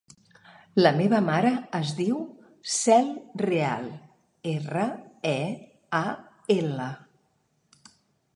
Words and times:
La 0.79 0.91
meva 1.01 1.17
mare 1.25 1.51
es 1.79 1.91
diu 1.99 2.17
Cel 2.77 3.11
Real: 3.45 3.85
erra, 4.55 4.87
e, 5.35 5.39
a, 6.01 6.05
ela. 6.57 6.91